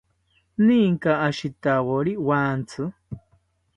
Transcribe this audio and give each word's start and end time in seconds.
¿Ninka 0.65 1.11
ashitawori 1.27 2.13
wantsi? 2.27 2.81